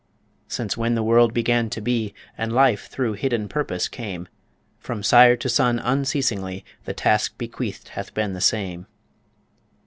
Since 0.47 0.75
when 0.75 0.95
the 0.95 1.03
world 1.03 1.31
began 1.31 1.69
to 1.69 1.79
be, 1.79 2.15
And 2.35 2.51
life 2.51 2.87
through 2.87 3.13
hidden 3.13 3.47
purpose 3.47 3.87
came, 3.87 4.27
From 4.79 5.03
sire 5.03 5.35
to 5.37 5.47
son 5.47 5.77
unceasingly 5.77 6.65
The 6.85 6.93
task 6.95 7.37
bequeathed 7.37 7.89
hath 7.89 8.11
been 8.15 8.33
the 8.33 8.41
same. 8.41 8.87